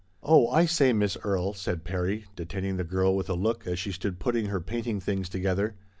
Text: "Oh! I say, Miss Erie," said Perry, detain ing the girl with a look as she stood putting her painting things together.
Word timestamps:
"Oh! 0.23 0.47
I 0.49 0.65
say, 0.65 0.93
Miss 0.93 1.15
Erie," 1.23 1.51
said 1.53 1.83
Perry, 1.83 2.25
detain 2.35 2.65
ing 2.65 2.77
the 2.77 2.83
girl 2.83 3.15
with 3.15 3.29
a 3.29 3.35
look 3.35 3.67
as 3.67 3.77
she 3.77 3.91
stood 3.91 4.17
putting 4.17 4.47
her 4.47 4.59
painting 4.59 4.99
things 4.99 5.29
together. 5.29 5.75